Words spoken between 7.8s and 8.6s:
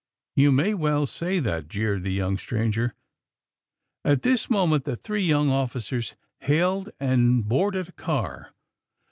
a car.